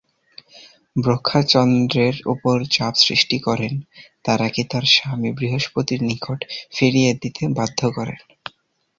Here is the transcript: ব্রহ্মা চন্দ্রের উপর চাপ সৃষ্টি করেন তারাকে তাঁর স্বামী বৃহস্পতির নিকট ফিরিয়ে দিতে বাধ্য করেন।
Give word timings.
ব্রহ্মা 0.95 1.41
চন্দ্রের 1.47 2.15
উপর 2.25 2.55
চাপ 2.71 2.93
সৃষ্টি 2.97 3.37
করেন 3.39 3.73
তারাকে 4.25 4.61
তাঁর 4.63 4.85
স্বামী 4.87 5.29
বৃহস্পতির 5.37 6.01
নিকট 6.03 6.39
ফিরিয়ে 6.75 7.11
দিতে 7.21 7.43
বাধ্য 7.57 7.79
করেন। 7.89 8.19